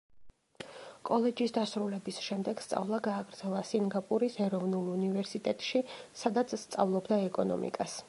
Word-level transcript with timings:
კოლეჯის 1.09 1.53
დასრულების 1.57 2.21
შემდეგ 2.29 2.63
სწავლა 2.67 3.01
გააგრძელა 3.09 3.63
სინგაპურის 3.75 4.41
ეროვნულ 4.49 4.91
უნივერსიტეტში, 4.97 5.87
სადაც 6.25 6.61
სწავლობდა 6.67 7.25
ეკონომიკას. 7.33 7.99